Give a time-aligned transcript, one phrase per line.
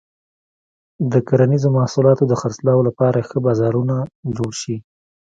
[1.11, 3.95] د کرنیزو محصولاتو د خرڅلاو لپاره ښه بازارونه
[4.37, 4.75] جوړ شي.